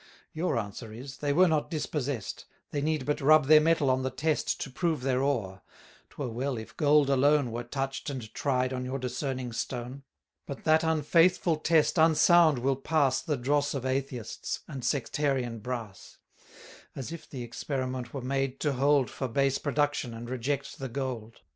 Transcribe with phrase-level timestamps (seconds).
[0.33, 4.09] Your answer is, they were not dispossess'd; They need but rub their metal on the
[4.09, 5.61] test To prove their ore:
[6.09, 10.01] 'twere well if gold alone Were touch'd and tried on your discerning stone;
[10.47, 16.17] But that unfaithful Test unsound will pass The dross of atheists, and sectarian brass:
[16.95, 20.89] As if the experiment were made to hold 740 For base production, and reject the
[20.89, 21.41] gold.